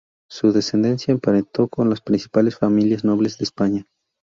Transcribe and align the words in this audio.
Su 0.27 0.51
descendencia 0.51 1.11
emparentó 1.11 1.67
con 1.67 1.91
las 1.91 2.01
principales 2.01 2.55
familias 2.57 3.03
nobles 3.03 3.37
de 3.37 3.43
España. 3.43 3.87